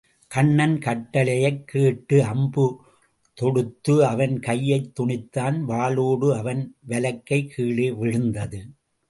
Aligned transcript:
கண்ணன் 0.27 0.79
கட்டளையைக் 0.79 1.63
கேட்டு 1.63 2.23
அம்பு 2.23 2.81
தொடுத்து 3.33 4.05
அவன் 4.05 4.39
கையைத் 4.39 4.99
துணித்தான் 4.99 5.59
வாளோடு 5.59 6.37
அவன் 6.37 6.75
வலக்கை 6.87 7.47
கீழே 7.47 7.91
விழுந்தது. 7.91 8.65